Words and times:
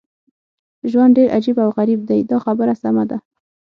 ژوند 0.91 1.15
ډېر 1.17 1.27
عجیب 1.37 1.57
او 1.63 1.69
غریب 1.77 1.99
دی 2.09 2.19
دا 2.31 2.37
خبره 2.45 2.73
سمه 2.83 3.03
ده. 3.09 3.17